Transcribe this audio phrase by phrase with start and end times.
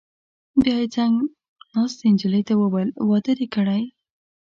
[0.61, 1.15] بیا یې څنګ
[1.73, 3.83] ناستې نجلۍ ته وویل: واده دې کړی؟